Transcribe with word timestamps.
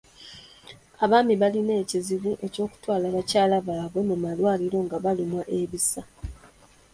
Abaami 1.03 1.33
balina 1.41 1.73
ekizibu 1.83 2.31
ky'okutwala 2.53 3.05
bakyala 3.15 3.57
baabwe 3.67 4.01
mu 4.09 4.15
malwaliro 4.23 4.77
nga 4.85 4.97
balumwa 5.03 5.43
ebisa. 5.59 6.01